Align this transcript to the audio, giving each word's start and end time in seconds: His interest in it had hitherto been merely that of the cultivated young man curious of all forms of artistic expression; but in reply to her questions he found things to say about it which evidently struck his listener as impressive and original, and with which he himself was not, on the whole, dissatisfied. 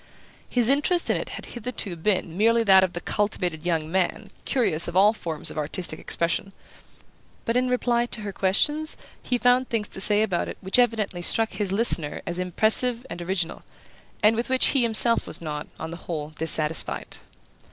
His 0.49 0.67
interest 0.67 1.11
in 1.11 1.17
it 1.17 1.29
had 1.37 1.45
hitherto 1.45 1.95
been 1.95 2.35
merely 2.35 2.63
that 2.63 2.83
of 2.83 2.93
the 2.93 3.01
cultivated 3.01 3.63
young 3.63 3.91
man 3.91 4.31
curious 4.45 4.87
of 4.87 4.95
all 4.95 5.13
forms 5.13 5.51
of 5.51 5.59
artistic 5.59 5.99
expression; 5.99 6.53
but 7.45 7.55
in 7.55 7.69
reply 7.69 8.07
to 8.07 8.21
her 8.21 8.33
questions 8.33 8.97
he 9.21 9.37
found 9.37 9.69
things 9.69 9.87
to 9.89 10.01
say 10.01 10.23
about 10.23 10.47
it 10.47 10.57
which 10.59 10.79
evidently 10.79 11.21
struck 11.21 11.51
his 11.51 11.71
listener 11.71 12.23
as 12.25 12.39
impressive 12.39 13.05
and 13.11 13.21
original, 13.21 13.61
and 14.23 14.35
with 14.35 14.49
which 14.49 14.69
he 14.69 14.81
himself 14.81 15.27
was 15.27 15.39
not, 15.39 15.67
on 15.79 15.91
the 15.91 15.97
whole, 15.97 16.31
dissatisfied. 16.31 17.17